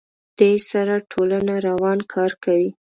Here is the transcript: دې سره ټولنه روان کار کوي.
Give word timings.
دې 0.39 0.51
سره 0.69 0.95
ټولنه 1.11 1.53
روان 1.67 1.99
کار 2.13 2.31
کوي. 2.43 2.69